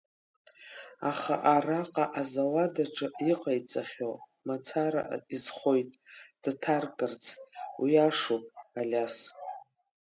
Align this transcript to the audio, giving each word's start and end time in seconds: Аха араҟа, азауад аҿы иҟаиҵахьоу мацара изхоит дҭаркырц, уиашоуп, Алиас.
Аха 1.11 1.35
араҟа, 1.55 2.05
азауад 2.19 2.75
аҿы 2.83 3.07
иҟаиҵахьоу 3.31 4.15
мацара 4.47 5.03
изхоит 5.35 5.89
дҭаркырц, 6.41 7.23
уиашоуп, 7.81 8.45
Алиас. 8.79 9.15